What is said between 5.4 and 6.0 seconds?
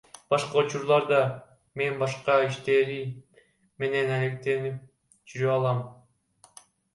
алам.